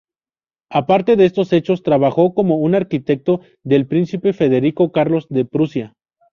[0.71, 5.93] Aparte de estos hechos, trabajó como un arquitecto del Príncipe Federico Carlos de Prusia.